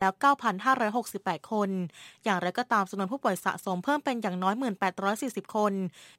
[0.00, 0.12] แล้ว
[0.82, 1.70] 9,568 คน
[2.24, 4.54] อย่างไรก็ตามจำนวนผู้ป่วยสะสมเพิ่มเป็นอย่างน้อย
[5.04, 5.72] 1,840 คน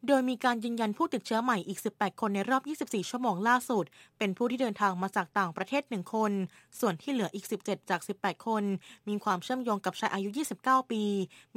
[0.08, 3.86] โดยมีการยืนยันผู้ติดเชื้อใหม่อีก 18 คนในรอบ 24 ชั่วโมงล่าสุด
[4.18, 6.32] เป็นผู้ที่เดินทางมาจากต่างประเทศ 1 คน
[6.80, 8.64] ส่วนที่เหลืออีก 17 จาก 18 คน
[9.08, 10.30] มีความเชื่อมโยงกับชายอายุ
[10.62, 11.04] 29 ปี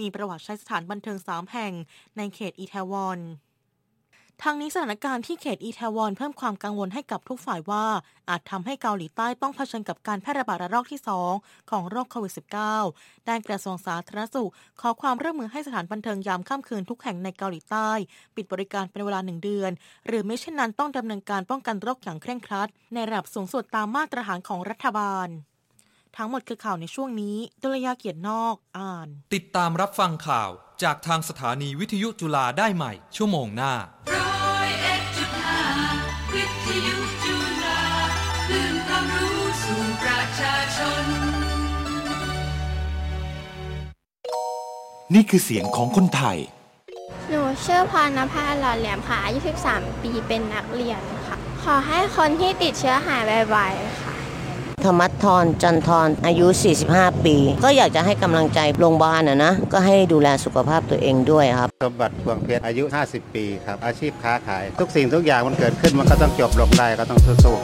[0.00, 1.72] มีประวัติใช้สถานบันเทิง 3 แห่ง
[2.16, 3.20] ในเขตอีแทวอน
[4.42, 7.84] ทางนี้สถานการณ์ที่เขตอีแทวอนเพิ่มความกังวลให้กับทุกฝ่ายว่า
[8.28, 11.00] อาจทำให้เกาหลีใต้ต้องเผชิญกับการแพร่ระบาดระลอกที่
[11.34, 12.32] 2 ของโรคโควิด
[12.76, 17.90] -19 ด้านกระทรวงสาธารณสุข ขอความร่วมมือให้สถานบันเทิงยามค่ำคืนทุกแห่งในเกาหลีใต้
[18.34, 19.70] ปิดบริการเป็นเวลาหนึ่งเดือน
[20.06, 25.28] หรือไม่เช่นนั้นต้องดำเนินการป้องกันโรคอย่างเคร่งครัด ในระดับสูงสุดตามมาตรฐานของรัฐบาล
[26.16, 30.50] ทั้งหมดคือข่าวในช่วงนี้ดุลยาเกียรตินอกอ่าน ติดตามรับฟังข่าว
[30.82, 33.74] จากทางสถานีวิทยุจุฬาได้ใหม่ ชั่วโมงหน้า
[45.14, 46.38] นี่คือเสียงของคนไทย
[47.30, 49.38] หนูชื่อพรณภาหล่อเหลี่ยมค่ะอายุ
[49.70, 54.14] 13 ปีเป็นนักเรียนค่ะ ขอให้คนที่ติดเชื้อหายไวๆค่ะ
[54.84, 56.46] ธรรมัททรจันทรอายุ
[56.86, 67.56] 45 ปี ก็อยากจะให้กำลังใจโรงพยาบาลนะนะ ก็ให้ดูแลสุขภาพตัวเองด้วยครับ สมบัติพวงเพชรอายุ 50 ปีครับ อาชีพค้าขาย ทุกสิ่งทุกอย่างมันเกิดขึ้นมันก็ต้องจบลงได้ก็ต้องสู้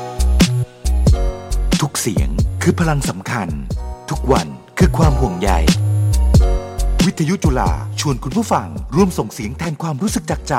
[0.67, 2.29] ๆทุกเสียง
[2.63, 3.49] คือพลังสำคัญ
[4.11, 4.47] ทุกวัน
[4.79, 5.53] คือความห่วงใย
[7.13, 10.55] วิทยุจุฬาชวนคุณผู้ฟัง ร่วมส่งเสียงแทนความรู้สึกจากใจ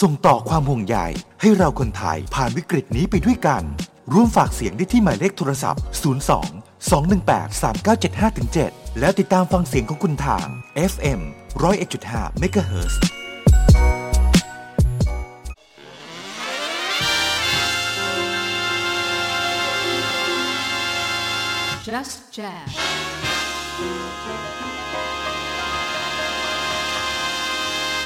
[0.00, 0.96] ส่งต่อความห่วงใย
[1.40, 3.62] ให้เราคนไทยผ่านวิกฤตนี้ไปด้วยกัน
[4.12, 5.82] ร่วมฝากเสียงได้ที่หมายเลขโทรศัพท์
[6.32, 7.62] 02 218
[8.12, 10.46] 3975-7 แล้วติดตามฟังเสียงของคุณทาง
[10.92, 11.20] FM
[11.60, 12.94] 101.5 MHz
[21.86, 22.70] Just Jazz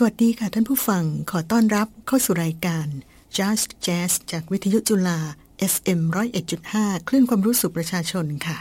[0.00, 2.86] สวัสดีค่ะท่านผู้ฟัง ขอต้อนรับเข้าสู่รายการ
[3.36, 5.20] Just Jazz จากวิทยุจุฬา
[5.72, 6.00] FM
[6.54, 8.58] 101.5 คลื่นความรู้สู่ประชาชนค่ะ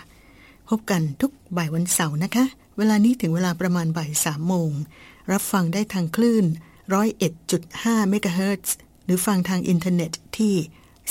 [0.69, 2.45] พบกันทุกบ่ายวันเสาร์นะคะ
[2.77, 4.71] เวลานี้ถึงเวลาประมาณบ่ายสามโมง
[5.31, 6.45] รับฟังได้ทางคลื่น
[7.27, 8.75] 101.5เมกะเฮิรตซ์
[9.05, 10.55] หรือฟังทางอินเทอร์เน็ตที่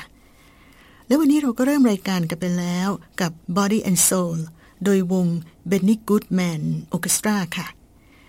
[1.07, 2.89] และวันนี้เราก็เริ่มรายการกันไปแล้ว
[3.21, 4.39] กับ Body and Soul
[4.85, 5.27] โดยวง
[5.71, 6.63] Benny Goodman
[6.95, 7.67] Orchestra ค่ะ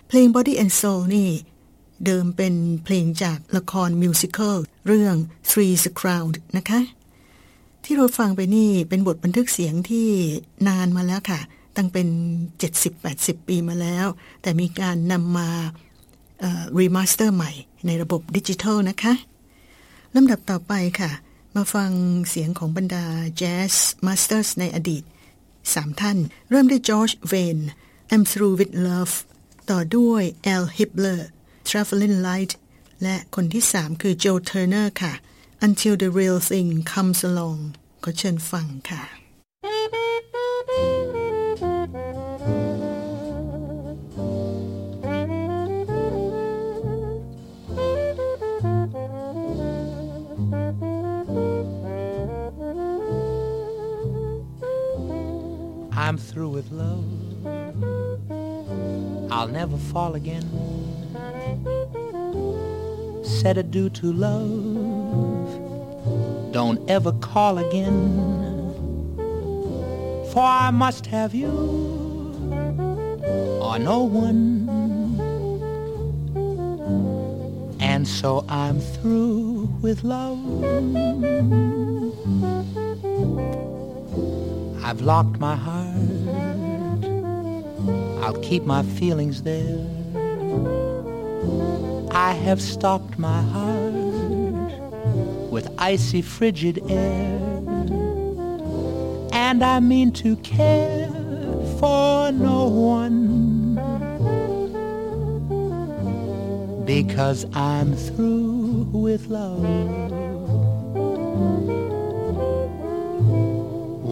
[0.08, 1.28] เพลง Body and Soul นี่
[2.04, 2.54] เดิมเป็น
[2.84, 4.56] เพลงจากละครมิวสิควล
[4.86, 5.14] เรื่อง
[5.50, 6.80] Three s c r o w n นะคะ
[7.84, 10.08] ที่เราฟังไปนี่เป็นบทบันทึกเสียงที่
[10.68, 11.40] นานมาแล้วค่ะ
[11.76, 12.08] ตั้งเป็น
[12.78, 14.06] 70-80 ปีมาแล้ว
[14.42, 15.48] แต่มีการนำมา
[16.78, 17.52] remaster ใหม่
[17.86, 19.14] ในระบบดิจิทัลนะคะ
[20.14, 21.10] ลำดับต่อไปค่ะ
[21.56, 21.90] มาฟัง
[22.28, 23.04] เสียงของบรรดา
[23.36, 23.74] jazz
[24.06, 25.02] masters ในอดีต
[25.74, 26.18] สามท่าน
[26.50, 27.58] เริ่มด้วย George Wein
[28.12, 29.14] I'm Through with Love
[29.70, 30.22] ต่อด้วย
[30.54, 31.22] Al Hibbler
[31.68, 32.52] Traveling Light
[33.02, 35.12] และคนที่สามคือ Joe Turner ค่ะ
[35.66, 37.60] Until the Real Thing Comes Along
[38.04, 39.02] ขอเชิญฟังค่ะ
[56.08, 57.04] I'm through with love.
[59.30, 60.48] I'll never fall again.
[63.22, 65.44] Said adieu to love.
[66.50, 67.98] Don't ever call again.
[70.32, 71.52] For I must have you
[73.60, 74.66] or no one.
[77.80, 80.38] And so I'm through with love.
[84.88, 85.94] I've locked my heart.
[88.24, 89.84] I'll keep my feelings there.
[92.10, 93.92] I have stocked my heart
[95.50, 97.38] with icy frigid air.
[99.30, 101.10] And I mean to care
[101.78, 103.74] for no one.
[106.86, 110.07] Because I'm through with love.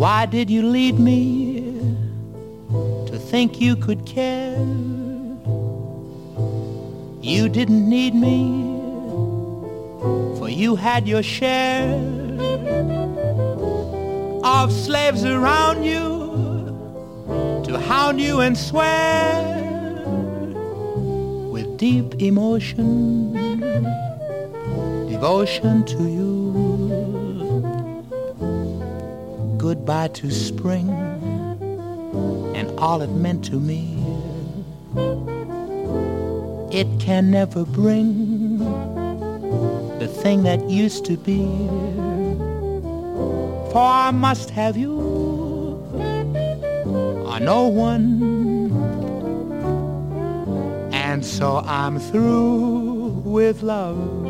[0.07, 1.63] Why did you lead me
[3.09, 4.57] to think you could care?
[7.21, 8.39] You didn't need me,
[10.39, 11.91] for you had your share
[14.45, 19.43] of slaves around you to hound you and swear
[21.51, 23.33] with deep emotion,
[25.09, 26.36] devotion to you
[29.87, 30.91] goodbye to spring
[32.57, 33.95] and all it meant to me.
[36.73, 38.59] It can never bring
[40.01, 41.39] the thing that used to be.
[43.71, 44.99] For I must have you
[47.25, 48.73] or no one.
[50.93, 54.26] And so I'm through with love.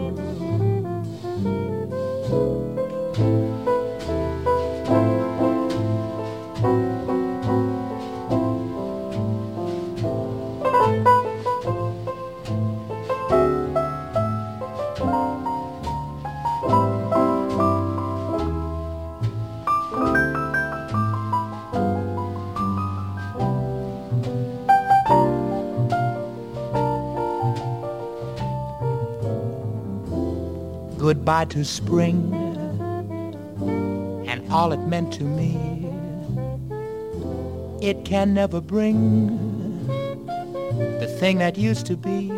[31.26, 32.33] Goodbye to spring
[34.28, 35.59] and all it meant to me.
[37.83, 39.09] It can never bring
[41.00, 42.28] the thing that used to be.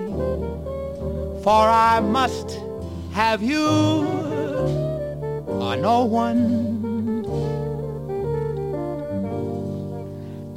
[1.44, 2.58] For I must
[3.12, 3.66] have you
[5.46, 7.26] or no one.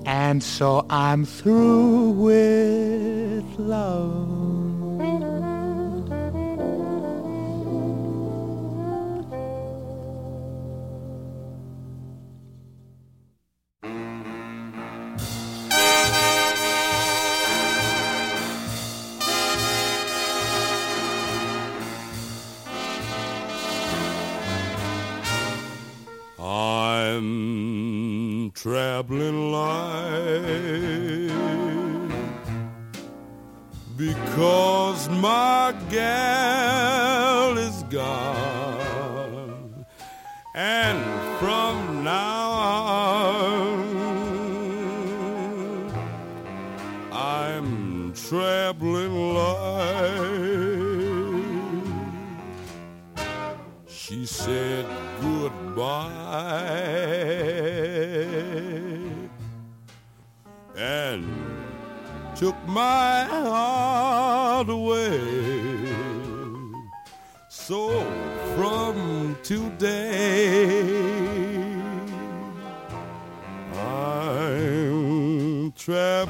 [0.06, 4.41] And so I'm through with love.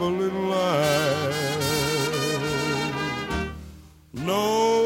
[0.01, 0.41] trouble in.
[4.25, 4.80] No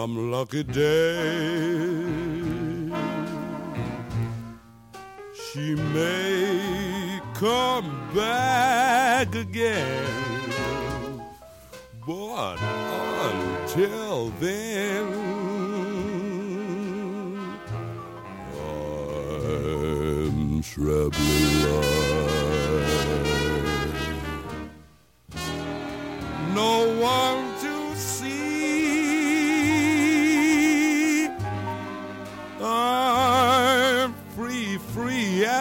[0.00, 1.28] Some lucky day
[5.34, 11.22] she may come back again,
[12.06, 12.56] but
[13.28, 15.06] until then,
[18.58, 21.49] I'm traveling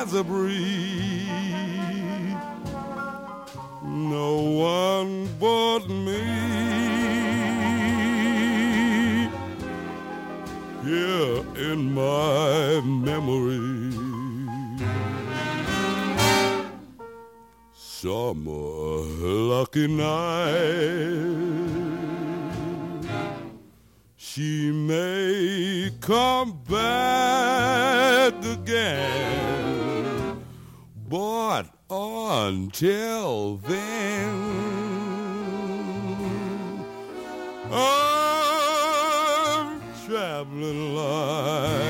[0.01, 1.27] as a breeze.
[3.83, 4.35] No
[4.75, 6.23] one but me.
[10.85, 13.91] Here in my memory.
[17.73, 19.01] Summer
[19.51, 21.49] lucky night.
[24.15, 29.28] She may come back again,
[32.49, 34.33] until then,
[37.71, 41.88] I'm traveling light.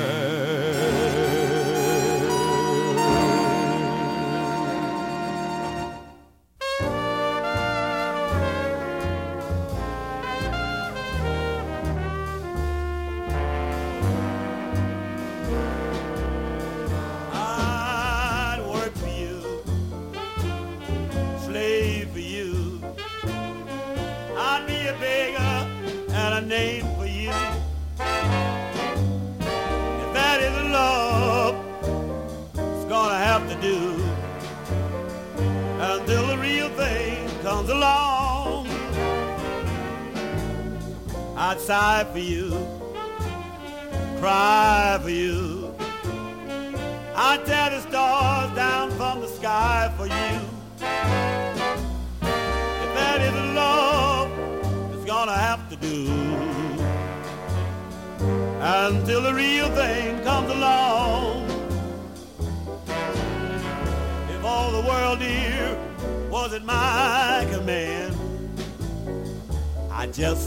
[42.08, 42.49] For you,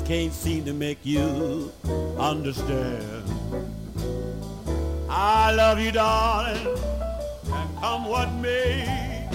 [0.06, 1.72] can't seem to make you
[2.18, 3.24] understand.
[5.10, 6.78] I love you, darling,
[7.46, 9.30] and come what may.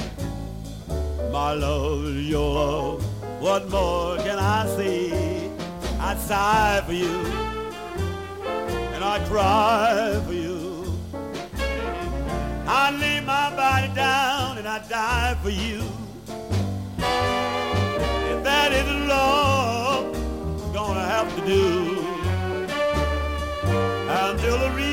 [1.33, 3.05] My love is your love.
[3.41, 5.51] What more can I say?
[6.01, 7.17] I'd sigh for you,
[8.95, 10.59] and I'd cry for you.
[12.67, 15.83] I'd lay my body down and I'd die for you.
[18.31, 19.58] If that isn't love,
[21.19, 21.99] have to do.
[24.09, 24.88] Until the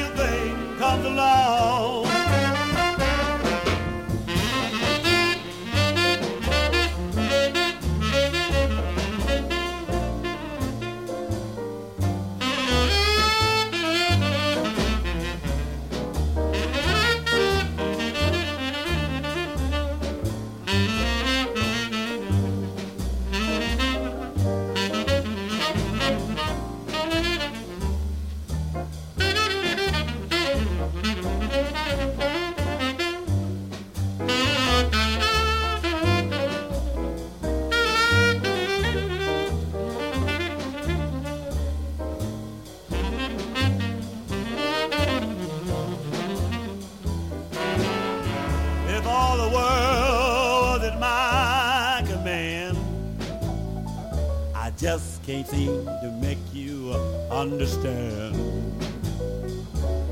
[55.35, 56.93] can't seem to make you
[57.29, 58.35] understand.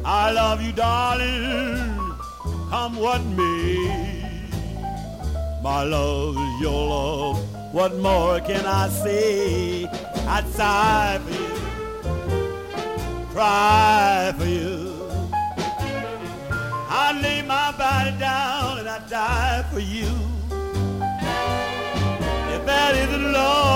[0.04, 1.78] I love you, darling,
[2.70, 4.20] come what may.
[5.64, 7.74] My love is your love.
[7.74, 9.86] What more can I say?
[10.28, 11.54] I'd sigh for you,
[13.32, 14.92] cry for you.
[16.90, 20.12] I'd lay my body down and I'd die for you.
[22.56, 23.73] If that isn't love,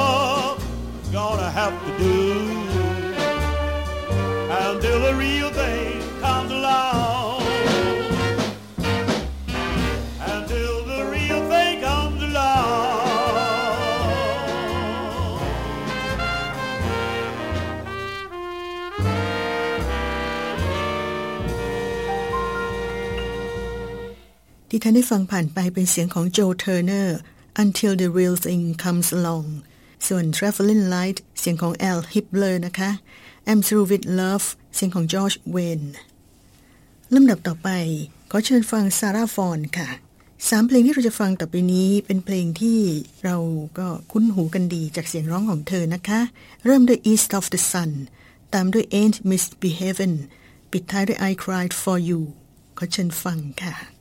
[24.87, 27.17] ท่านได้ฟังผ่านไปเป็นเสียงของโจเทอร์เนอร์
[27.63, 29.47] Until the Real Thing Comes Along
[30.07, 32.91] ส่วน Traveling Light เสียงของ Al Hibbler นะคะ
[33.49, 35.87] I'm Through With Love เสียงของ George Wayne
[37.13, 37.69] ลำดับต่อไป
[38.31, 39.89] ขอเชิญฟังซาร่าฟอนค่ะ
[40.49, 42.79] สามเพลงที่เราจะฟังต่อไปนี้เป็นเพลงที่
[43.23, 43.37] เรา
[43.79, 46.21] ก็คุ้นหูกันดีจากเสียงร้องของเธอนะคะ
[46.65, 47.91] เริ่มด้วย East of the Sun
[48.53, 50.17] ตามด้วย Ain't Misbehavin'
[50.71, 52.21] ปิดท้ายด้วย I Cried For You
[52.77, 53.96] ขอเชิญฟังค่ะ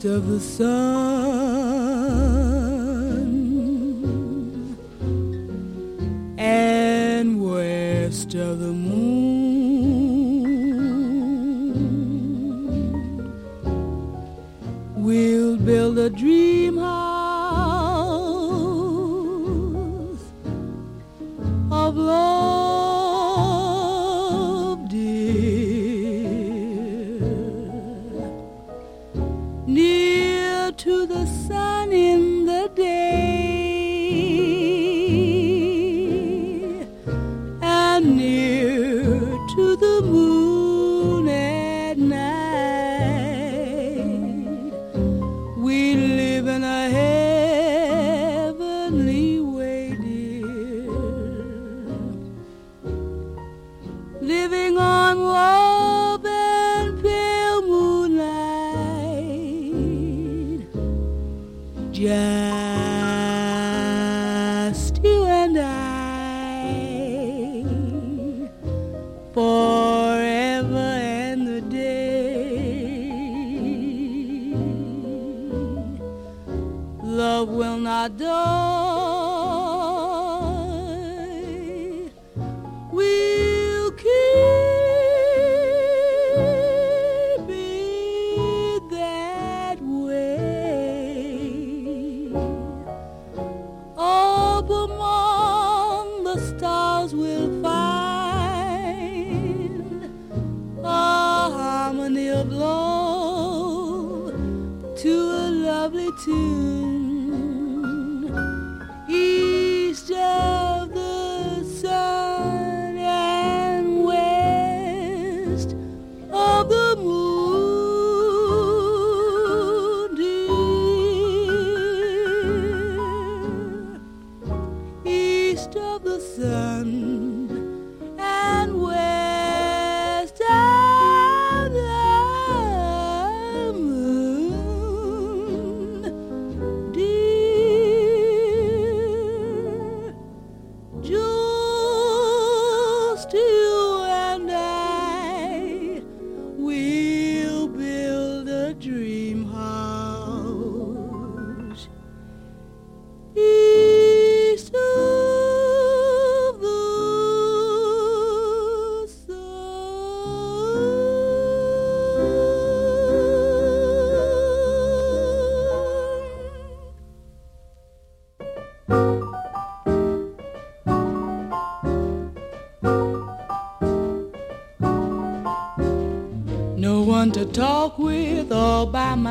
[0.00, 0.66] east of the sun
[6.38, 9.10] and west of the moon.
[14.96, 16.59] We'll build a dream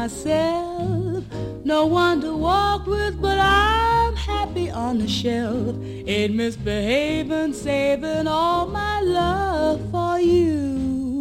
[0.10, 1.24] myself.
[1.64, 5.76] No one to walk with, but I'm happy on the shelf.
[5.84, 11.20] Ain't misbehaving, saving all my love for you.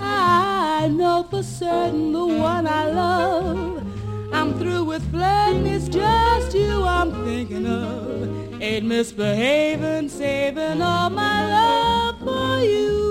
[0.00, 3.82] I know for certain the one I love.
[4.32, 8.60] I'm through with flirting, it's just you I'm thinking of.
[8.60, 13.07] Ain't misbehaving, saving all my love for you.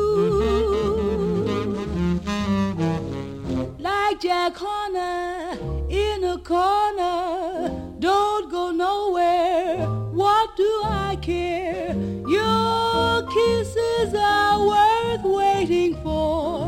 [4.19, 5.56] Jack corner
[5.89, 7.69] in a corner.
[7.99, 9.86] Don't go nowhere.
[10.12, 11.93] What do I care?
[12.27, 16.65] Your kisses are worth waiting for.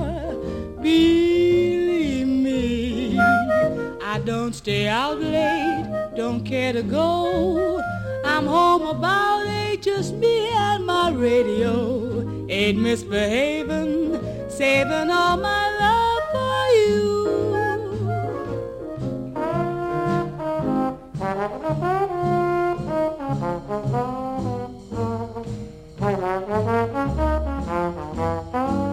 [0.80, 6.14] Believe me, I don't stay out late.
[6.16, 7.82] Don't care to go.
[8.26, 12.46] I'm home about eight, just me and my radio.
[12.48, 15.99] Ain't misbehaving, saving all my love.
[21.40, 21.64] Thank
[28.54, 28.89] you.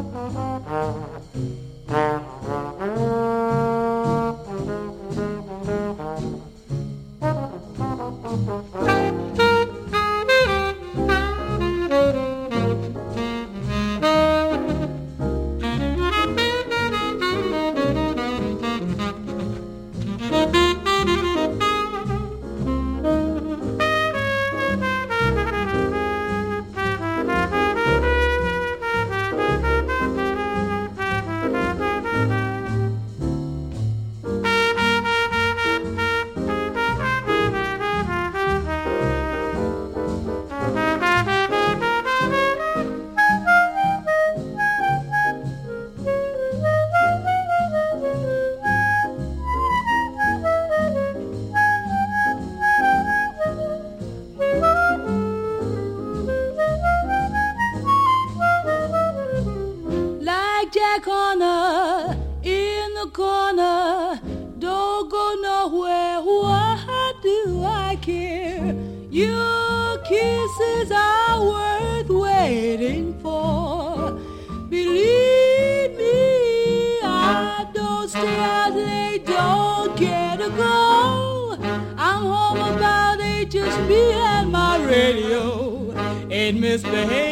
[86.77, 87.26] misbehave.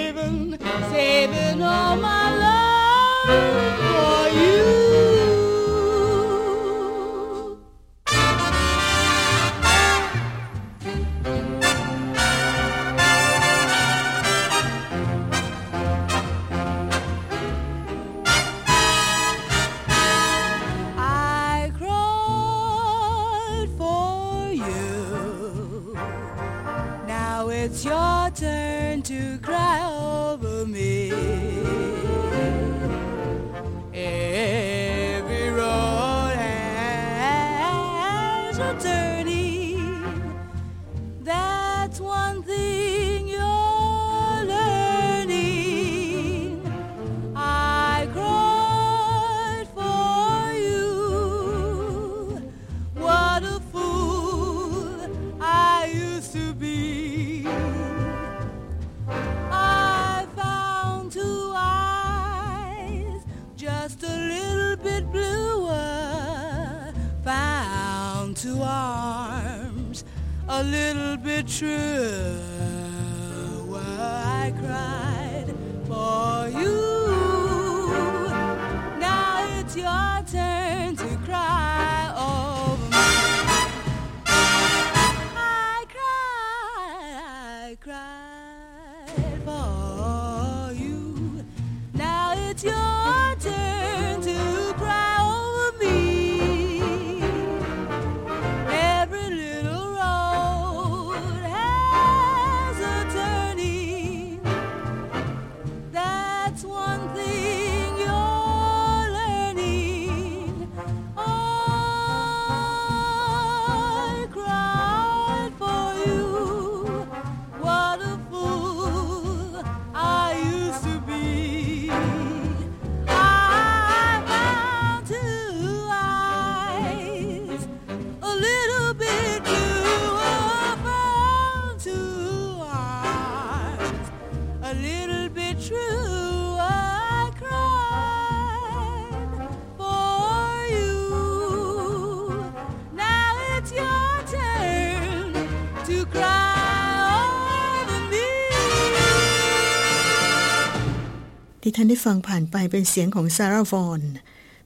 [152.04, 154.00] ฟังผ่านไปเป็นเสียงของซาร่าฟอน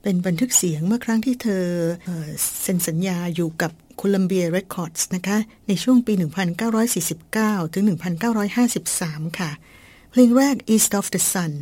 [0.03, 1.64] เป็นบันทึกเสียงเมื่อครั้งที่เธอ
[2.62, 6.12] เซ็นสัญญาอยู่กับโคลัมเบียเรคคอร์ดส์นะคะ ในช่วงปี
[6.94, 7.85] 1949 ถึง
[8.61, 9.51] 1953 ค่ะ
[10.11, 11.53] เพลงแรก East of the Sun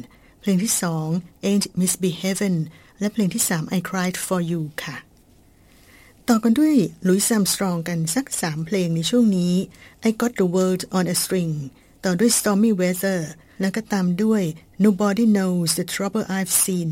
[0.40, 1.08] เพลงที่สอง
[1.48, 2.58] Ain't Misbehavin'
[3.00, 4.96] และเพลงที่สาม I Cried for You ค่ะ
[6.28, 6.74] ต่อกันด้วย
[7.08, 9.54] ลุยซัมสตรองกันสักสามเพลงในช่วงนี้
[10.08, 11.54] I Got the World on a String
[12.04, 13.20] ต่อด้วย Stormy Weather
[13.61, 14.43] แล้วก็ตามด้วย
[14.85, 16.91] Nobody Knows the Trouble I've Seen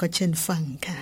[0.00, 1.00] ก็เชิญฟังค่ะ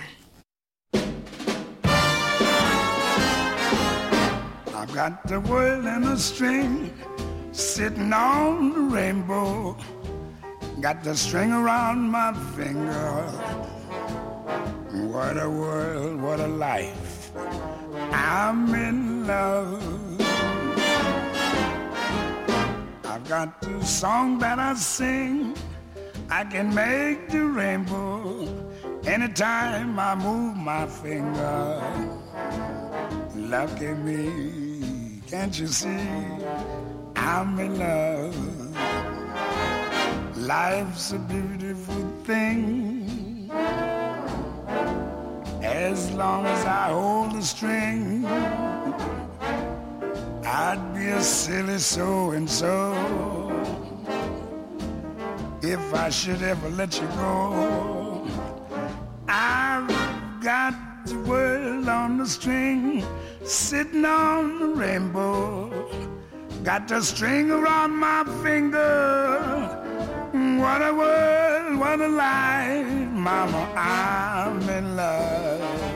[4.79, 6.71] I've got the world in a string
[7.73, 9.49] sitting on the rainbow
[10.85, 13.09] got the string around my finger
[15.13, 17.31] what a world what a life
[18.11, 20.08] I'm in love
[23.30, 25.54] Got the song that I sing
[26.28, 28.48] I can make the rainbow
[29.04, 31.80] anytime I move my finger.
[33.36, 36.08] Lucky me, can't you see?
[37.14, 38.36] I'm in love.
[40.36, 43.48] Life's a beautiful thing.
[45.62, 48.26] As long as I hold the string,
[50.52, 52.74] I'd be a silly so and so
[55.62, 58.26] if I should ever let you go.
[59.28, 59.88] I've
[60.42, 60.74] got
[61.06, 63.04] the world on the string,
[63.44, 65.70] sitting on the rainbow.
[66.64, 69.38] Got the string around my finger.
[70.32, 75.89] What a world, what a life, Mama, I'm in love.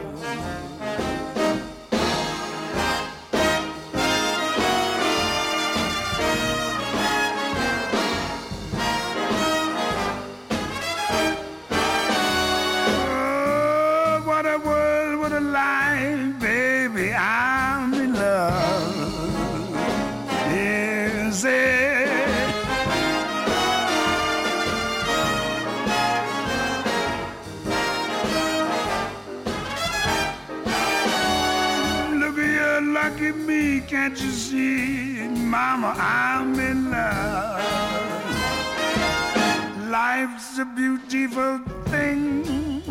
[33.94, 35.28] Can't you see?
[35.28, 37.60] Mama, I'm in love.
[39.88, 41.60] Life's a beautiful
[41.92, 42.82] thing.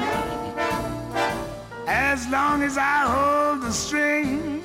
[1.85, 4.63] As long as I hold the string,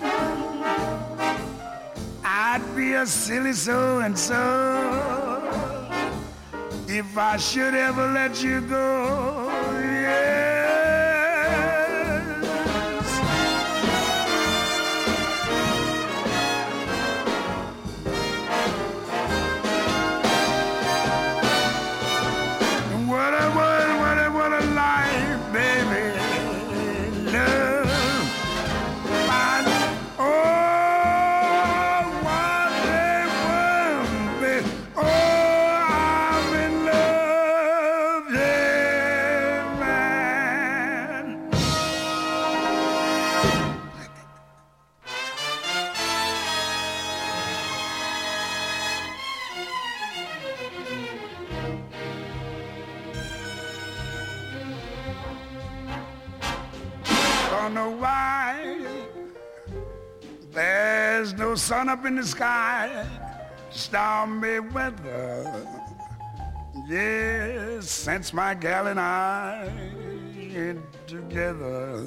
[2.23, 4.41] I'd be a silly so and so
[6.87, 9.48] if I should ever let you go.
[61.89, 63.07] Sun up in the sky,
[63.71, 65.67] stormy weather.
[66.87, 69.71] Yes, since my gal and I
[71.07, 72.05] together,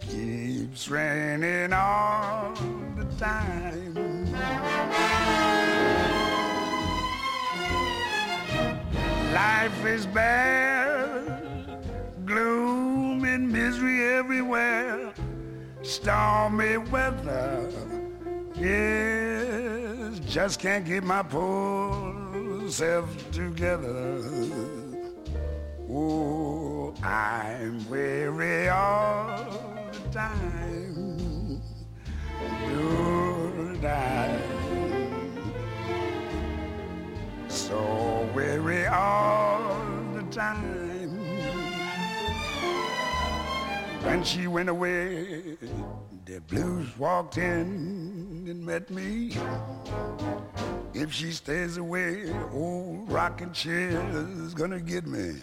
[0.00, 2.54] keeps raining all
[2.96, 4.32] the time.
[9.34, 11.84] Life is bad,
[12.24, 15.12] gloom and misery everywhere,
[15.88, 17.70] stormy weather.
[18.54, 24.22] Yes, just can't get my poor self together.
[25.90, 31.27] Oh, I'm weary all the time.
[44.08, 45.58] When she went away,
[46.24, 49.36] the blues walked in and met me.
[50.94, 55.34] If she stays away, old rocking chair's gonna get me.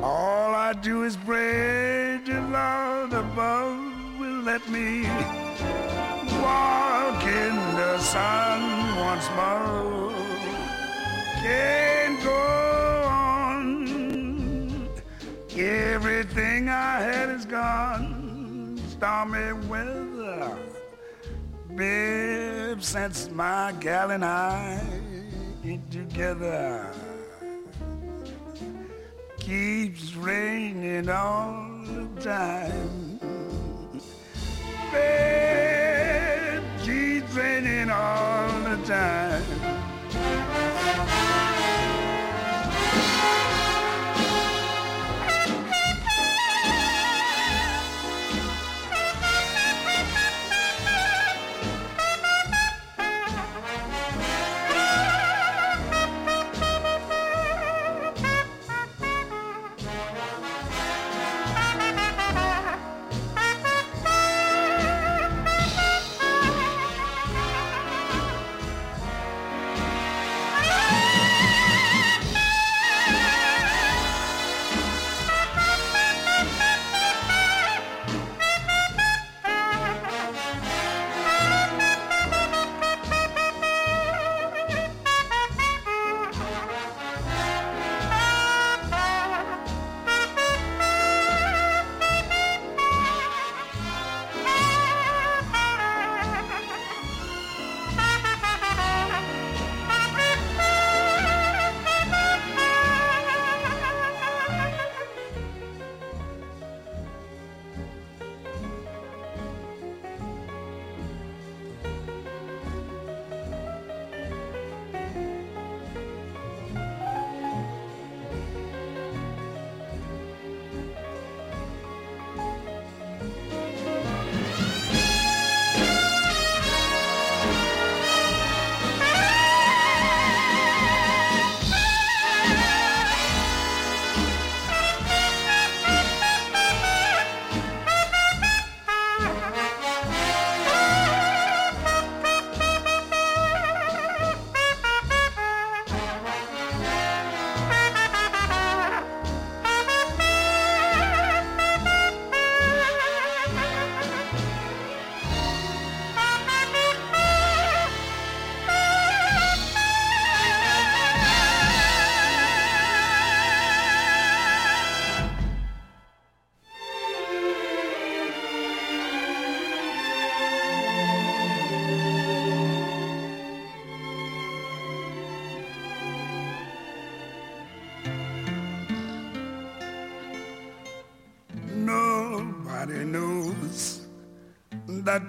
[0.00, 5.02] All I do is pray the Lord above will let me
[6.40, 8.60] walk in the sun
[8.96, 10.12] once more.
[11.42, 13.86] Can't go on
[16.36, 20.54] my had is gone, stormy weather.
[21.74, 24.78] Babe, since my gal and I
[25.64, 26.92] ain't together,
[29.38, 33.18] keeps raining all the time.
[34.92, 39.85] Babe, keeps raining all the time.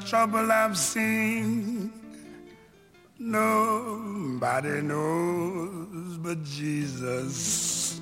[0.05, 1.91] Trouble I've seen.
[3.19, 8.01] Nobody knows but Jesus.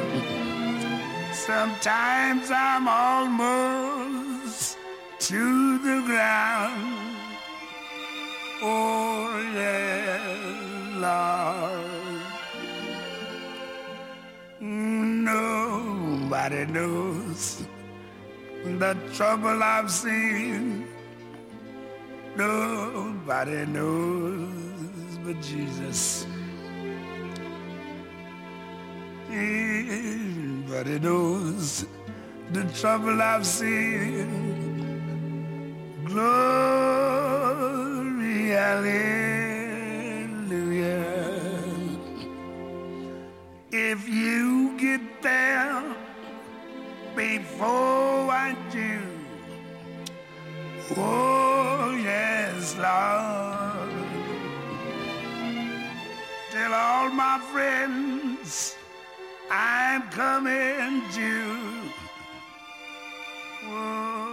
[1.32, 4.76] Sometimes I'm almost
[5.20, 7.16] to the ground.
[8.62, 10.20] Oh, yes,
[10.96, 11.82] Lord.
[15.24, 17.64] Nobody knows
[18.64, 20.91] the trouble I've seen.
[22.36, 26.26] Nobody knows but Jesus.
[29.28, 31.86] Nobody knows
[32.52, 34.62] the trouble I've seen.
[36.04, 36.22] Glory,
[38.48, 39.82] hallelujah.
[43.70, 45.82] If you get there
[47.14, 49.00] before I do,
[50.96, 51.71] oh
[52.12, 53.90] yes, Lord.
[56.52, 58.76] Tell all my friends
[59.50, 61.32] I'm coming to.
[63.64, 64.31] Oh,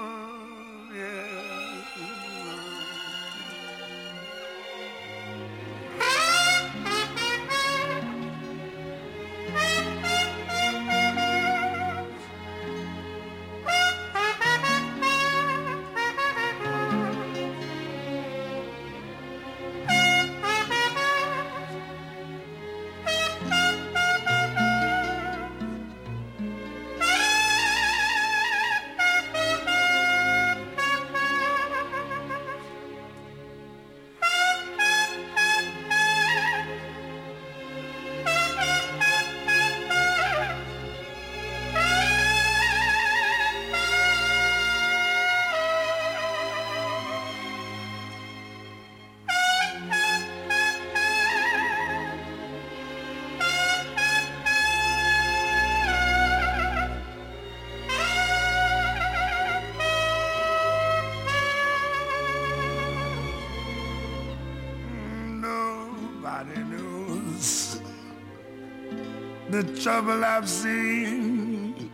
[69.79, 71.89] trouble I've seen.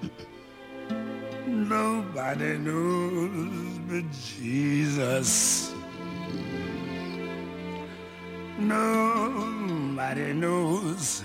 [1.45, 5.71] Nobody knows but Jesus.
[8.57, 11.23] Nobody knows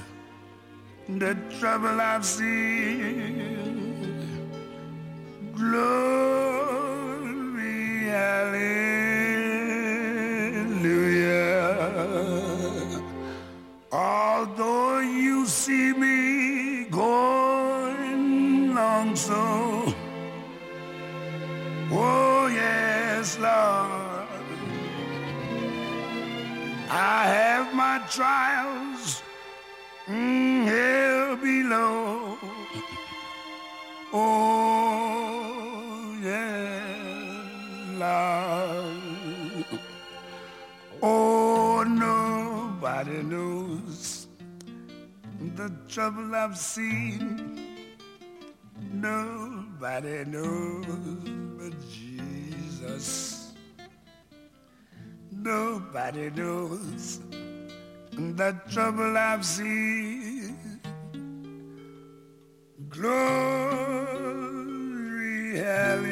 [1.09, 3.30] the trouble I've seen.
[46.43, 47.61] I've seen.
[48.95, 50.87] Nobody knows
[51.59, 53.53] but Jesus.
[55.31, 57.21] Nobody knows
[58.13, 60.57] the trouble I've seen.
[62.89, 63.19] Glory,
[65.59, 66.10] hallelujah.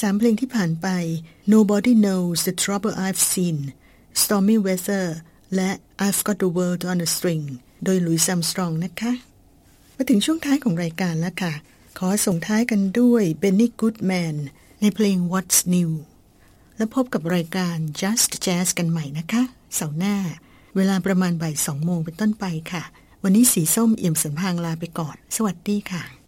[0.00, 0.88] สามเพลงที่ผ่านไป
[1.54, 3.58] Nobody Knows the Trouble I've Seen
[4.20, 5.06] Stormy Weather
[5.54, 5.70] และ
[6.06, 7.44] I've Got the World on a String
[7.84, 9.12] โดยลุยซัมสตรองนะคะ
[9.96, 11.52] มาถึงช่วงท้ายของรายการแล้วค่ะ
[11.98, 14.36] ขอส่งท้ายกันด้วย Benny Goodman
[14.80, 15.90] ในเพลง What's New
[16.76, 19.42] แล้วพบกับรายการ Just Jazz กันใหม่นะคะ
[19.74, 20.16] เสาร์หน้า
[20.76, 22.82] เวลาประมาณบ่ายสองโมงเป็นต้นไปค่ะ
[23.22, 26.25] วันนี้สีส้มเอี่ยมสันพางลาไปก่อน สวัสดีค่ะ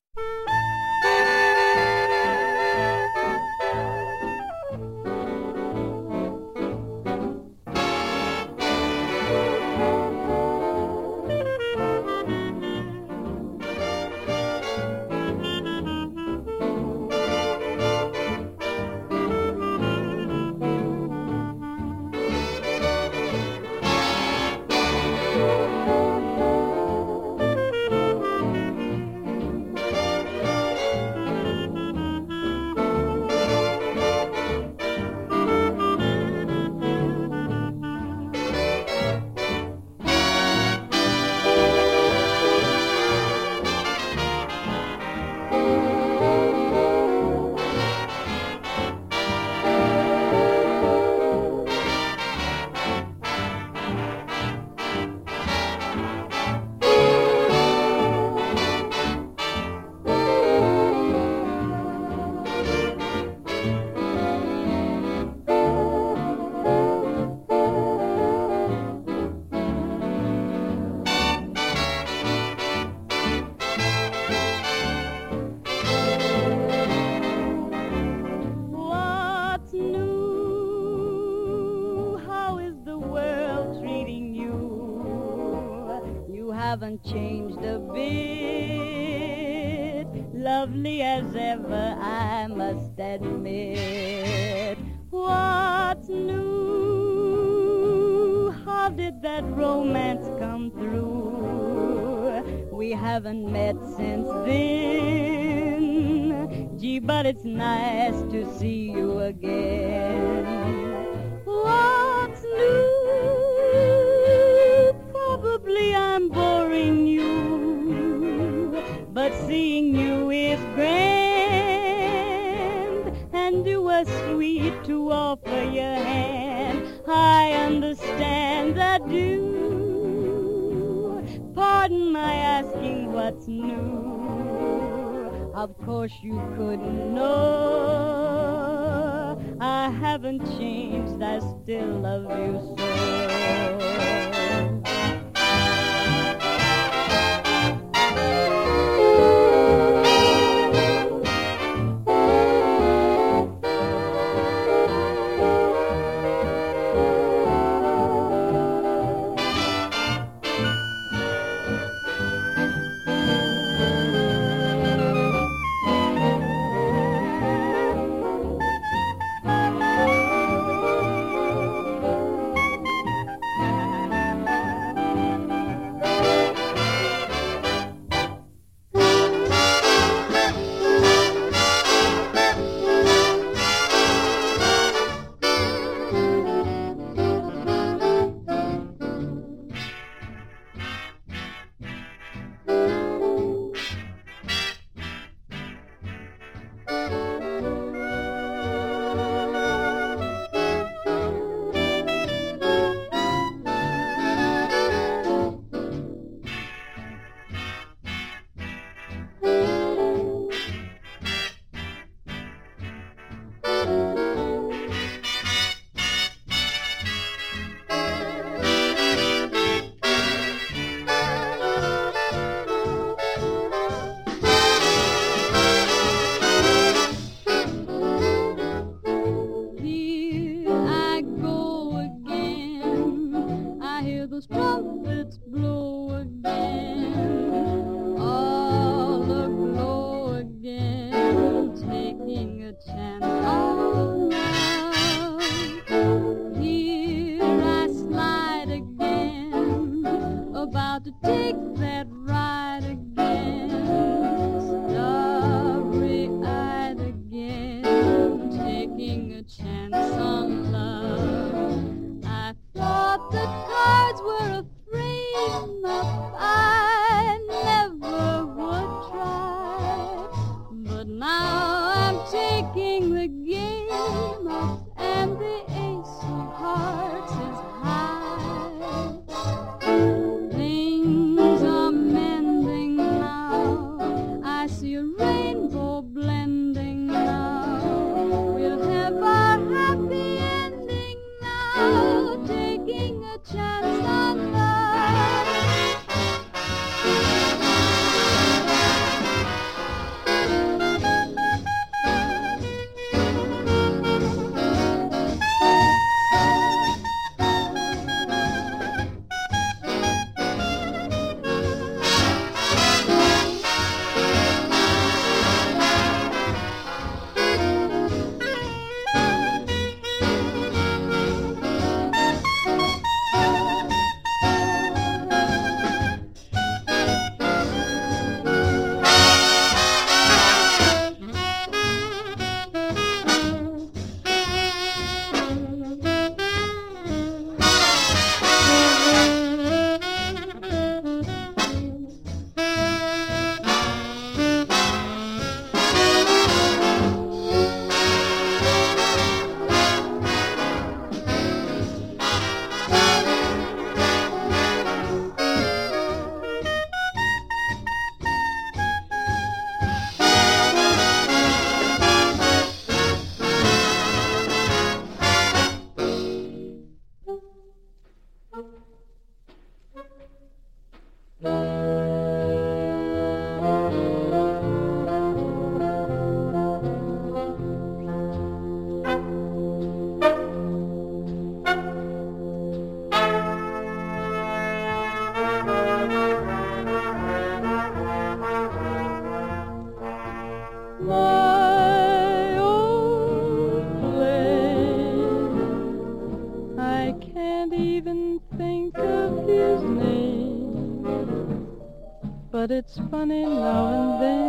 [402.91, 404.49] It's funny now and then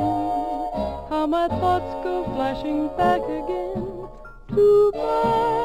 [1.09, 4.07] how my thoughts go flashing back again
[4.55, 5.58] to my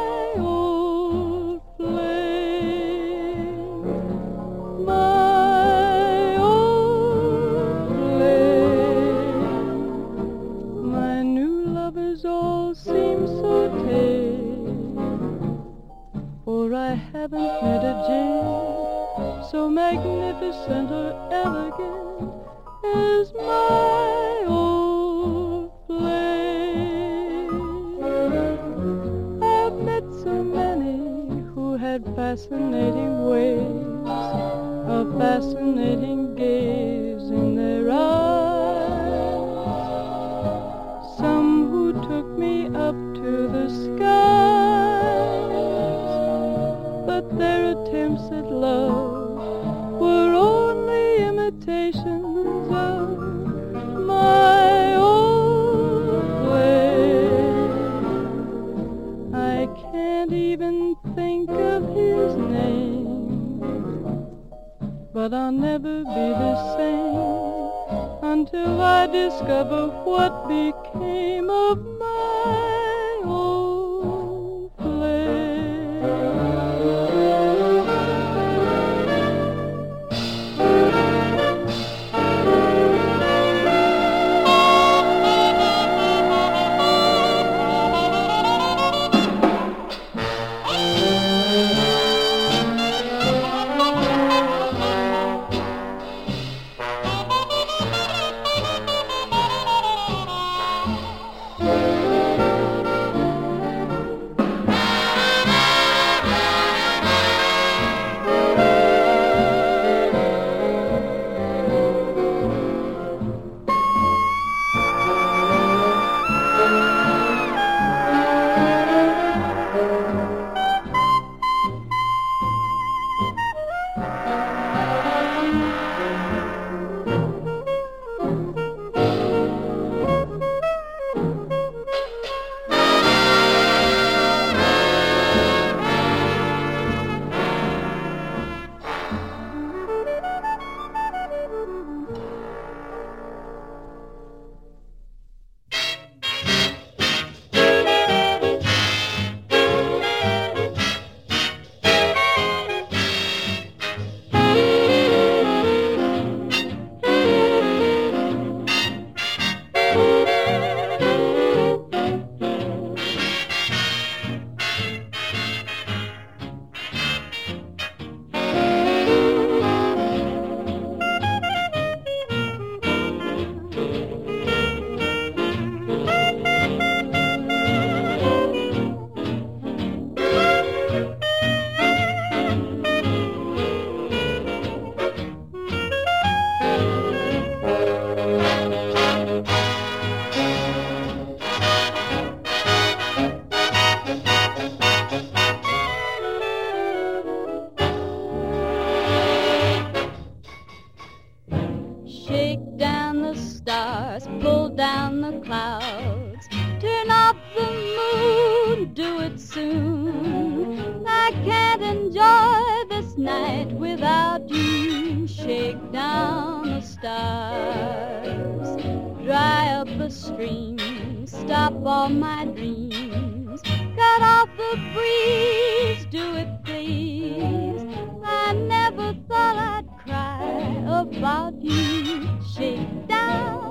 [204.24, 206.48] Just pull down the clouds,
[206.80, 211.04] turn off the moon, do it soon.
[211.06, 215.26] I can't enjoy this night without you.
[215.26, 218.82] Shake down the stars,
[219.26, 223.60] dry up the streams, stop all my dreams.
[223.60, 227.82] Cut off the breeze, do it please.
[228.24, 232.26] I never thought I'd cry about you.
[232.56, 233.63] Shake down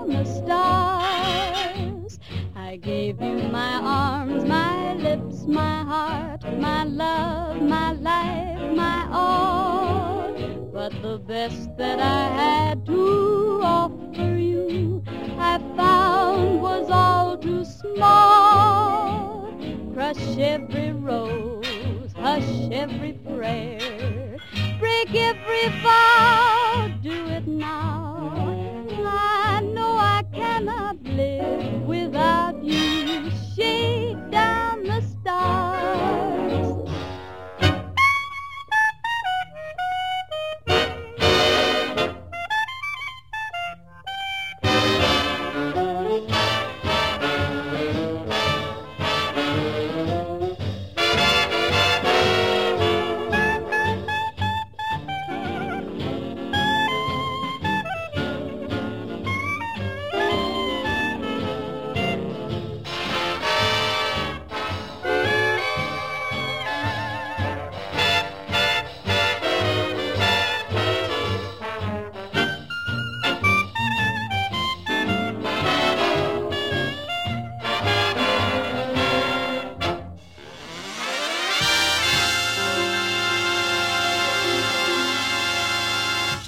[0.53, 2.19] stars.
[2.55, 10.33] I gave you my arms, my lips, my heart, my love, my life, my all.
[10.73, 15.03] But the best that I had to offer you,
[15.51, 19.53] I found was all too small.
[19.93, 24.37] Crush every rose, hush every prayer,
[24.79, 28.03] break every vow, do it now.
[29.05, 29.61] I
[30.63, 33.29] cannot live without you.
[33.55, 36.32] Shake down the stars.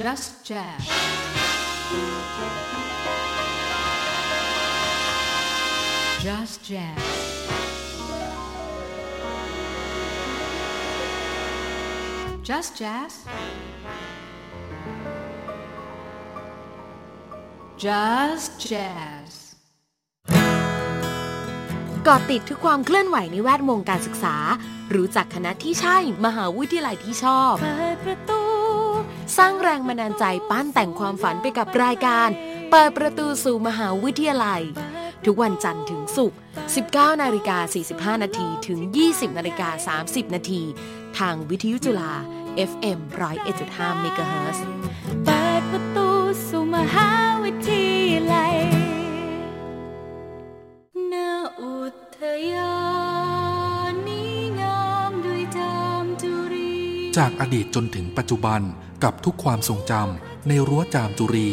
[0.06, 0.82] Just Jazz.
[6.22, 6.99] Just Jazz.
[12.43, 13.14] Just Jazz.
[17.78, 19.32] Just Jazz.
[22.08, 24.36] กาะติดทุกความเคลื่อนไหวในแวดวงการศึกษา
[24.95, 28.35] รู้จักคณะที่ใช่ มหาวิทยาลัยที่ชอบเปิดประตู
[29.38, 32.30] สร้างแรงบันดาลใจปั้นแต่งความฝันไปกับรายการ
[32.72, 34.62] เปิดประตูสู่มหาวิทยาลัย
[35.26, 36.38] ทุกวันจันทร์ถึงศุกร์
[36.80, 37.58] 19นาฬิกา
[38.16, 38.80] 45 นาทีถึง
[39.10, 40.62] 20นาฬิกา30 นาที
[41.18, 42.12] ทางวิทยุจุฬา
[42.70, 43.00] FM
[43.52, 44.60] 101.5 MHz
[45.26, 46.10] เปิดประตู
[46.48, 47.10] สู่มหา
[47.44, 47.72] วิท
[48.10, 48.56] ยาลัย
[51.14, 51.16] ณ
[51.62, 51.78] อุ
[52.20, 52.22] ท
[52.54, 52.78] ยา
[53.92, 56.74] นนี้งามด้วยจามจุรี
[57.18, 58.62] จากอดีตจนถึงปัจจุบัน
[59.06, 61.51] กับทุกความทรงจำในรั้วจามจุรี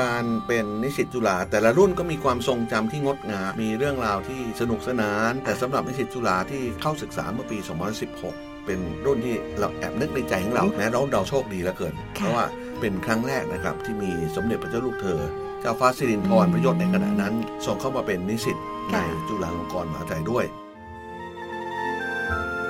[0.00, 7.58] การเป็นนิสิตจุฬาแต่ละรุ่นก็มีความทรงจำที่งดงามมีเรื่องราวที่สนุกสนาน แต่สำหรับนิสิตจุฬาที่เข้าศึกษาเมื่อปี
[8.12, 12.46] 2016เป็นรุ่นที่เราแอบนึกในใจของเราแม้เราเราโชคดีเหลือเกิน เพราะว่า
[12.80, 15.20] เป็นครั้งแรกนะครับ ที่มีสมเด็จพระเจ้าลูกเธอ
[15.60, 17.34] เจ้าฟ้าสิรินธรพระยศในขณะนั้น
[17.66, 18.56] ส่งเข้ามาเป็นนิสิต
[18.92, 18.96] ใน
[19.28, 20.46] จุฬาลงกรณ์มหาวิทยาลัยด้วย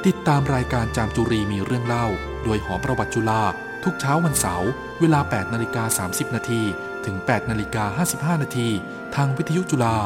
[0.09, 2.07] ติดตามรายการจามจุรีมีเรื่องเล่า
[2.45, 3.43] โดยหอประวัติจุฬา
[3.85, 4.71] ทุกเช้าวันเสาร์
[5.01, 6.63] เวลา 8นาฬิกา30 นาที
[7.05, 8.05] ถึง 8นาฬิกา
[8.37, 8.69] 55 นาที
[9.15, 9.99] ทางวิทยุจุฬา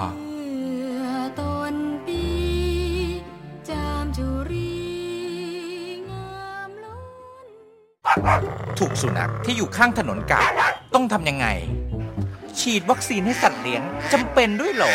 [8.78, 10.44] ถูกสุนัขที่อยู่ข้างถนนกัด
[10.94, 11.46] ต้องทำยังไง
[12.58, 13.82] ฉีดวัคซีนให้สัตว์เลี้ยง
[14.12, 14.94] จำเป็นด้วยหรอ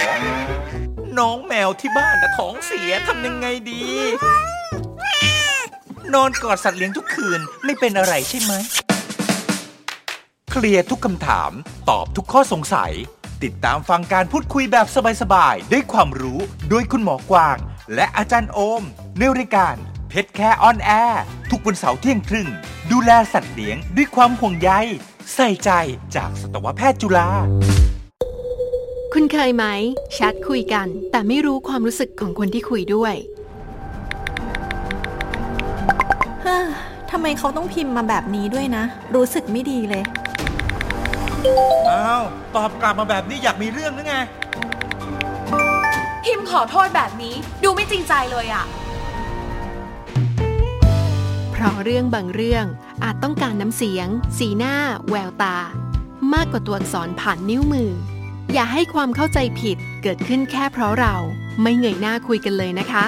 [1.20, 3.82] น้องแมวที่บ้านนะท้องเสียทำยังไงดี
[6.16, 8.54] นอนกอดสัตว์เลี้ยงทุกคืนไม่เป็นอะไรใช่ไหม
[10.52, 11.52] เคลียร์ทุกคำถาม
[11.90, 12.94] ตอบทุกข้อสงสัย
[13.44, 14.88] ติดตามฟังการพูดคุยแบบ
[15.22, 16.40] สบายๆ ด้วยความรู้
[16.70, 17.58] โดยคุณหมอกวาง
[17.96, 18.84] และอาจารย์โอม
[19.18, 19.76] ในรายการ
[20.10, 22.48] Pet Care On Air ทุกวันเสาร์เที่ยงครึ่ง
[22.92, 24.72] ดูแลสัตว์เลี้ยงด้วยความห่วงใย
[25.36, 25.72] ใส่ใจ
[26.16, 27.30] จากสัตวแพทย์จุฬา
[29.14, 29.66] คุณเคยไหม
[30.14, 33.16] แชทคุยกัน แต่ไม่รู้ความรู้สึกของคนที่คุยด้วย
[36.44, 36.68] เฮ้อ
[37.12, 38.84] ทำไมเขาต้องพิมพ์มาแบบนี้ด้วยนะ
[39.16, 40.04] รู้สึกไม่ดีเลย
[41.92, 42.24] อ้าว
[42.56, 44.16] ตอบกลับมาแบบนี้อยากมีเรื่องหรือไง
[46.26, 48.66] พิมพ์ขอโทษแบบนี้ดูไม่จริงใจเลยอะ
[51.52, 52.66] เพราะเรื่องบางเรื่อง
[53.04, 54.76] อาจต้องการน้ำเสียง สีหน้า
[55.10, 55.58] แววตา
[56.34, 57.92] มากกว่าตัวอักษรผ่านนิ้วมือ
[58.54, 61.16] อย่าให้ความเข้าใจผิดเกิดขึ้นแค่เพราะเรา
[61.62, 63.06] ไม่เงยหน้าคุยกันเลยนะคะ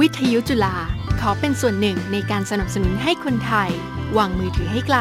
[0.00, 0.76] วิทยุจุฬา
[1.22, 3.70] ขอเป็นส่วนหนึ่งในการสนับสนุนให้คนไทย
[4.16, 4.98] วางมือถือให้ไกล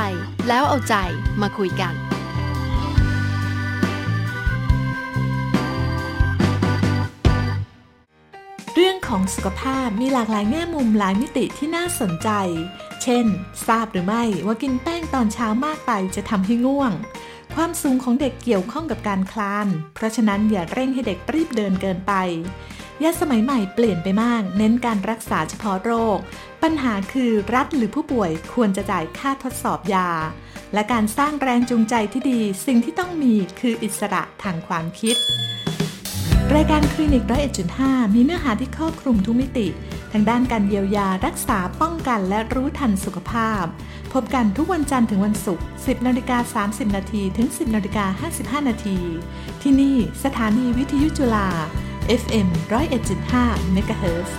[0.48, 0.96] แล้วเอาใจ
[1.42, 1.94] มาคุยกัน
[8.76, 12.30] เรื่องของสุขภาพมีหลากหลายแง่มุมหลายมิติที่น่าสนใจ
[13.04, 13.26] เช่น
[13.68, 16.92] ทราบหรือไม่ว่ากินแป้งตอนเช้ามากไปจะทำให้ง่วง
[17.56, 22.14] ความสูงของเด็กเกี่ยวข้องกับการคลาน เพราะฉะนั้นอย่าเร่งให้เด็กรีบเดินเกินไป
[23.04, 26.18] ยาสมัยใหม่เปลี่ยนไปมาก เน้นการรักษาเฉพาะโรค
[26.64, 30.10] ปัญหาคือรัฐหรือผู้ป่วยควรจะจ่ายค่าทดสอบยา
[30.74, 35.16] และการสร้างแรงจูงใจที่ดี สิ่งที่ต้องมีคืออิสระทางความคิด
[36.56, 39.68] รายการคลินิกร้อยเอ็ดจุดห้ามีเนื้อหาที่ครอบคลุมทุกมิติ
[40.12, 43.64] ทางด้านการเยียวยารักษาป้องกันและรู้ทันสุขภาพ
[44.14, 48.30] พบกันทุกวันจันทร์ถึงวันศุกร์ 10นาฬิกา30นาทีถึง 10นาฬิกา
[48.60, 48.98] 55นาที
[49.62, 51.48] ที่นี่สถานีวิทยุจุฬา
[52.10, 54.30] FM 101.5 MHz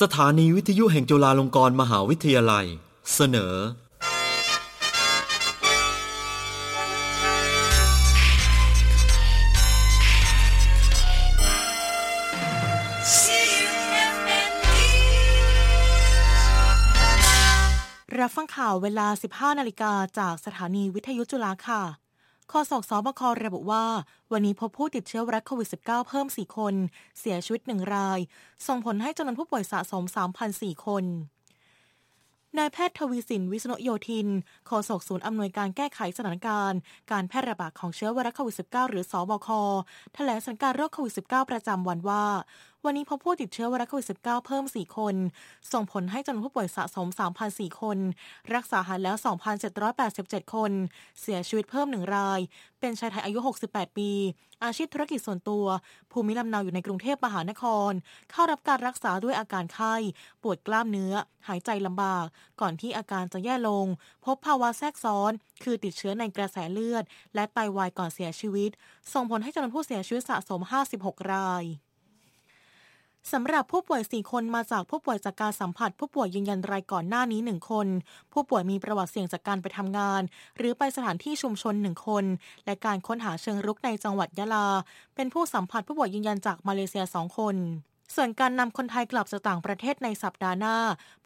[0.00, 2.66] สถานีวิทยุแห่งจุฬาลงกรณ์มหาวิทยาลัย
[3.14, 3.54] เสนอ
[18.20, 21.82] รับฟังข่าวเวลา 15 นาฬิกาจากสถานีวิทยุจุฬาค่ะ
[22.52, 23.84] โฆษกสบคระบุว่า
[24.32, 26.74] วันนี้พบผู้ติดเชื้อไวรัสโควิด -19 เพิ่ม 4 คน
[27.20, 28.18] เสียชีวิต 1 ราย
[28.66, 30.04] ส่งผลให้จำนวนผู้ป่วยสะสม
[30.44, 31.04] 3,004 คน
[32.58, 34.28] นายแพทย์ทวีสินวิษณุโยธิน
[34.66, 36.78] โฆษกศูนย์อำนวยการแก้ไขสถานการณ์
[37.10, 39.48] การแพร่ระบาดของเชื้อไวรัสโควิด -19 หรือสอบค
[40.14, 42.24] แถลงสถานการณ์โรคโควิด -19 ประจำวันว่า
[42.86, 45.14] วันนี้พบผู้ติดเชื้อไวรัสโควิด -19 เพิ่ม 4 คน
[45.72, 47.08] ส่งผลให้จำนวนผู้ป่วยสะสม
[47.44, 47.98] 3,004 คน
[48.54, 49.16] รักษาหายแล้ว
[49.84, 50.72] 2,787 คน
[51.20, 52.40] เสียชีวิตเพิ่ม 1 ราย
[52.80, 54.10] เป็นชายไทยอายุ 68 ปี
[54.64, 55.66] อาชีพธุรกิจส่วนตัว
[56.12, 57.92] ภูมิลำเนาอยู่ในกรุงเทพมหานคร
[58.30, 59.94] เข้ารับการรักษาด้วยอาการไข้
[60.42, 61.14] ปวดกล้ามเนื้อ
[61.48, 62.26] หายใจลำบาก
[62.60, 63.86] ก่อนที่อาการจะแย่ลง
[64.24, 67.04] พบภาวะแทรกซ้อน คือติดเชื้อในกระแสเลือด
[67.34, 68.70] และไตาวายก่อนเสียชีวิต
[69.12, 70.60] ส่งผลให้จำนวนผู้เสียชีวิตสะสม
[70.96, 71.64] 56 ราย
[73.32, 77.86] สำหรับผู้ป่วย 4 คนมาจากผู้ป่วยจากการสัมผัส ผู้ป่วยยืนยันรายก่อนหน้านี้ 1 คน
[78.32, 80.22] ผู้ป่วยมีประวัติเสี่ยงจากการไปทำงาน
[80.56, 82.24] หรือไปสถานที่ชุมชน 1 คน
[82.64, 84.66] และการค้นหาเชิงรุกในจังหวัดยะลา
[85.14, 87.56] เป็นผู้สัมผัสผู้ป่วยยืนยันจากมาเลเซีย 2 คน
[88.16, 90.76] ส่วนการนำคนไทยกลับจากต่างประเทศในสัปดาห์หน้า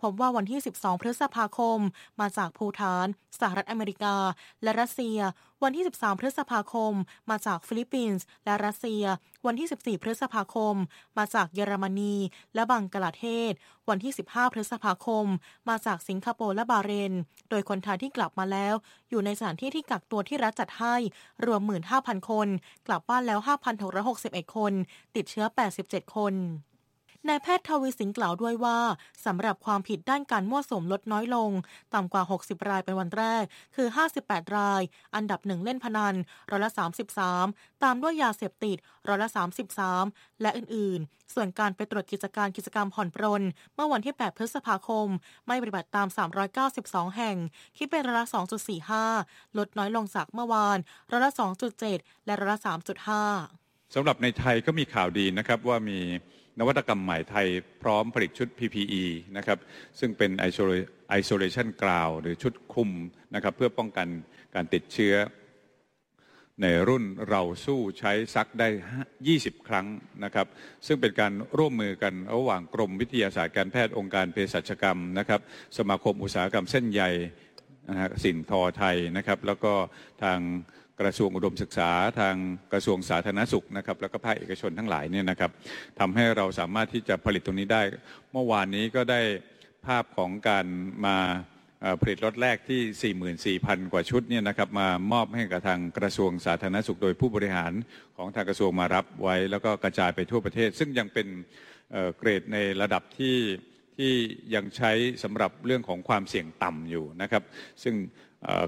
[0.00, 1.78] พบว่าวันที่ 12 พฤษภาคม
[2.20, 3.06] มาจากภูฐาน
[3.40, 4.16] สหรัฐอเมริกา
[4.62, 5.18] และรัสเซีย
[5.64, 6.92] วันที่ 13 พฤษภาคม
[7.30, 9.04] มาจากฟิลิปปินส์และรัสเซีย
[9.46, 10.74] วันที่ 14 พฤษภาคม
[11.18, 12.14] มาจากเยอรมนี
[12.54, 13.52] และบังกลาเทศ
[13.88, 15.26] วันที่ 15 พฤษภาคม
[15.68, 17.12] มาจากสิงคโปร์และบาเรน
[17.50, 18.74] โดยคนไทยที่กลับมาแล้ว
[19.10, 20.94] อยู่ในสถานที่ที่กักตัวที่รัฐจัดให้
[21.44, 21.60] รวม
[21.96, 22.48] 15,000 คน
[22.86, 23.38] กลับบ้านแล้ว
[23.98, 24.72] 5,661 คน
[25.16, 25.46] ติดเชื้อ
[25.80, 26.34] 87 คน
[27.28, 28.78] นายแพทย์ทวีสินกล่าวด้วยว่า
[29.26, 31.50] สำหรับความผิดด้านการมั่วสุมลดน้อยลง
[31.94, 33.44] ต่ำกว่า 60 รายเป็นวันแรก
[33.76, 33.88] คือ
[34.20, 34.82] 58 ราย
[35.14, 36.14] อันดับหนึ่งเล่นพนัน
[36.50, 36.70] ร้อยละ
[37.26, 38.76] 33 ตามด้วยยาเสพติด
[39.08, 39.28] ร้อยละ
[39.84, 43.42] 33 และอื่นๆ ส่วนการไปตรวจกิจการกิจกรรมผ่อนปรน
[43.74, 45.08] เมื่อวันที่ 8 พฤษภาคม
[45.46, 46.06] ไม่ปฏิบัติตาม
[46.62, 47.36] 392 แห่ง
[47.76, 48.26] คิดเป็นร้อยละ
[48.92, 50.78] 2.45 ลดน้อยลงจากเมื่อวาน
[51.10, 51.32] ร้อยละ
[51.78, 52.60] 2.7 และร้อยละ
[53.26, 56.00] 3.5สำหรับในไทยก็มีข่าวดีนะครับว่ามี
[56.58, 57.48] นวัตกรรมใหม่ไทย
[57.82, 59.04] พร้อมผลิตชุด PPE
[59.36, 59.58] นะครับ
[60.00, 60.30] ซึ่งเป็น
[61.20, 62.90] isolation ground หรือชุดคุม
[63.34, 64.08] นะครับเพื่อป้องกัน
[64.54, 65.14] การติดเชื้อ
[66.62, 68.68] ในรุ่นเราสู้ใช้ซักได้
[69.18, 69.86] 20 ครั้ง
[70.24, 70.46] นะครับ
[70.86, 75.40] ซึ่งเป็นการร่วมมือกันระหว่างกรมวิทยาศาสตร์การแพทย์องค์การเภสัชกรรมนะครับ
[75.78, 77.02] สมาคมอุตสาหกรรมเส้นใย
[77.88, 79.72] นะฮะสินทอไทยนะครับ แล้วก็
[80.22, 80.38] ทาง
[81.00, 81.90] กระทรวงอุดมศึกษา
[82.20, 82.36] ทาง
[82.72, 85.50] กระทรวงสาธารณสุขนะครับแล้วก็ภาคเอกชนทั้งหลายเนี่ยนะครับ
[86.00, 87.82] ทำให้เราสามารถที่จะผลิตตรงนี้ได้
[88.32, 89.20] เมื่อวานนี้ก็ได้
[89.86, 90.66] ภาพของการ
[91.06, 91.16] มา
[92.00, 97.72] ผลิตรถแรกที่ 44,000 กว่าชุดเนี่ยนะครับมามอบให้กับทางกระทรวงสาธารณสุขโดยผู้บริหาร
[98.16, 101.28] ของทางกระทรวงมารับไว้ แล้วก็กระจายไปทั่วประเทศ ซึ่งยังเป็น
[102.18, 103.38] เกรดในระดับที่
[103.96, 104.12] ที่
[104.54, 104.92] ยังใช้
[105.22, 107.42] สำหรับเรื่องของความเสี่ยงต่ำอยู่นะครับ
[107.82, 107.94] ซึ่ง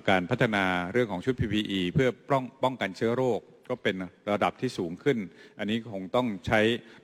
[0.08, 3.96] การพัฒนาเรื่องของชุด PPE เพื่อป้องป้องกันเชื้อโรคก็เป็น
[4.32, 5.18] ระดับที่สูงขึ้น
[5.58, 6.60] อันนี้คงต้องใช้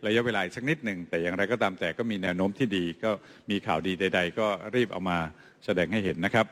[0.07, 3.11] ระยะเวลาสักนิดหนึ่ง แต่อย่างไรก็ตามแต่ก็มีแนวโน้มที่ดี ก็
[3.51, 5.19] มีข่าวดีใด ๆ ก็รีบเอามา
[5.65, 6.47] แสดงให้เห็นนะครับ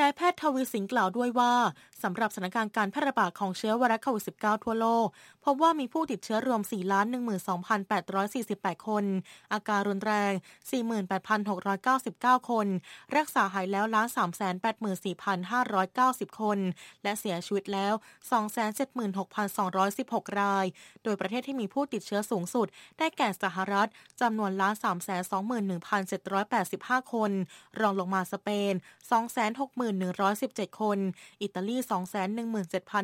[0.00, 1.52] นายแพทย์ทวีสิงห์กล่าวด้วยว่า
[2.02, 5.06] สำหรับสถานการณ์การแพร่ระบาดของเชื้อไวรัสโควิด -19 ทั่วโลก
[5.44, 6.60] พบว่ามีผู้ติดเชื้อรวม
[7.52, 9.04] 4,12,848 คน
[9.52, 10.32] อาการรุนแรง
[12.40, 12.66] 48,699 คน
[13.16, 14.08] รักษาหายแล้วล้าน
[16.28, 16.58] 384,590 คน
[17.02, 17.94] และเสียชีวิตแล้ว
[18.76, 20.66] 276,216 ราย
[21.04, 22.66] โดยประเทศที่มีผู้ติดเชื้อสูงสุด
[22.98, 23.88] ได้แก่สหรัฐ
[24.20, 24.74] จำนวนล้าน
[25.98, 27.30] 321,785 คน
[27.80, 28.72] รองลงมาสเปน
[29.10, 29.14] 2
[29.60, 30.98] 6 1 1 7คน
[31.42, 31.76] อิตาลี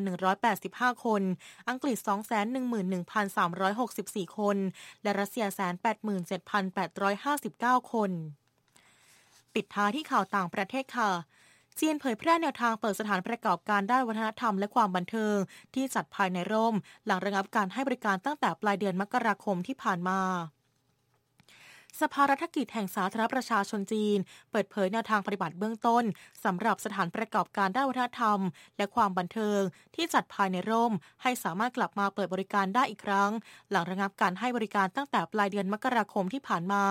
[0.08, 1.22] 217,185 คน
[1.68, 1.96] อังกฤษ
[2.30, 4.56] 211,364 คน
[5.02, 5.46] และรัสเซีย
[7.88, 8.10] 187,859 คน
[9.54, 11.10] ปิดท้ายที่ข่าวต่างประเทศค่ะ
[11.80, 15.36] จีนเผยแพร่แนวทางเปิดสถานประกอบการด้านวัฒนธรรมและความบันเทิง
[15.74, 16.74] ที่จัดภายในร่ม
[17.06, 20.20] หลังระงับการให้บริการตั้งแต่ปลายเดือนมกราคมที่ผ่านมา
[22.00, 24.18] สภารัฐกิจแห่งสาธารณประชาชนจีน
[24.50, 26.04] เปิดเผยแนวทางปฏิบัติเบื้องต้น
[26.44, 28.38] สำหรับสถานประกอบการด้านวัฒนธรรม
[28.76, 29.60] และความบันเทิง
[29.94, 33.30] ที่จัดภายในร่ม ให้สามารถกลับมาเปิดบริการได้อีกครั้ง
[33.70, 36.84] หลังระงับการให้บริการตั้งแต่ปลายเดือนมกราคมที่ผ่านมา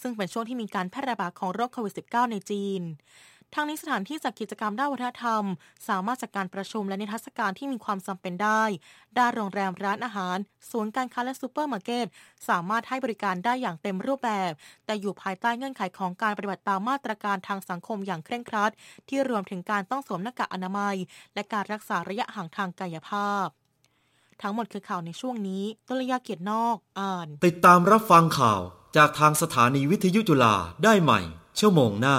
[0.00, 2.82] ซึ่งเป็นช่วงที่มีการแพร่ระบาดของโรคโควิด -19 ในจีน
[3.54, 5.44] ทั้งนี้สถานที่จัดกิจกรรมด้านวัฒนธรรม
[5.88, 8.62] สามารถจัดการประชุมและนิทรรศการที่มีความจำเป็นได้
[9.18, 10.36] ด้านโรงแรมร้านอาหาร
[10.70, 12.06] ศูนย์การค้าและซูเปอร์มาร์เก็ต
[12.48, 14.52] สามารถให้บริการได้อย่างเต็มรูปแบบ
[14.86, 18.70] แต่อยู่ภายใต้เงื่อนไขของการปฏิบัติตามมาตรการทางสังคมอย่างเคร่งครัด
[19.08, 20.96] ที่รวมถึงการต้องสวมหน้ากากอนามัย
[21.34, 23.46] และการรักษาระยะห่างทางกายภาพ
[24.42, 28.60] ทั้งหมดคือข่าวในช่วงนี้ตุลยาเกียรตินอก อ่าน ติดตามรับฟังข่าว
[28.96, 31.20] จากทางสถานีวิทยุจุฬาได้ใหม่
[31.58, 32.16] ชั่วโมงหน้า